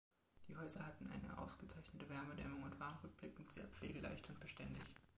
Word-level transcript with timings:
Die 0.47 0.57
Häuser 0.57 0.83
hatten 0.83 1.07
eine 1.11 1.37
ausgezeichnete 1.37 2.09
Wärmedämmung 2.09 2.63
und 2.63 2.79
waren 2.79 2.97
rückblickend 3.03 3.51
sehr 3.51 3.67
pflegeleicht 3.67 4.27
und 4.29 4.39
beständig. 4.39 4.81